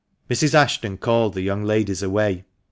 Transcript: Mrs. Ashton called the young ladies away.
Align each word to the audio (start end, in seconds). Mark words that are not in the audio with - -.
Mrs. 0.31 0.55
Ashton 0.55 0.97
called 0.97 1.35
the 1.35 1.43
young 1.43 1.61
ladies 1.63 2.01
away. 2.01 2.43